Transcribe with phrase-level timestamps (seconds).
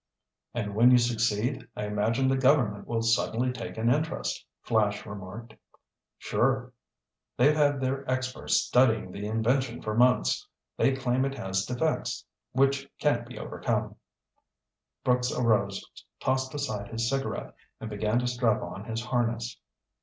[0.55, 5.53] "And when you succeed, I imagine the government will suddenly take an interest," Flash remarked.
[6.17, 6.73] "Sure.
[7.37, 10.47] They've had their experts studying the invention for months.
[10.75, 13.95] They claim it has defects which can't be overcome."
[15.03, 15.85] Brooks arose,
[16.19, 19.55] tossed aside his cigarette and began to strap on his harness.